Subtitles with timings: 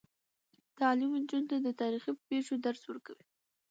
[0.77, 3.25] تعلیم نجونو ته د تاریخي پیښو درس ورکوي.